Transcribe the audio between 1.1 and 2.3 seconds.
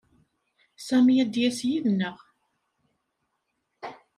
ad d-yas yid-neɣ.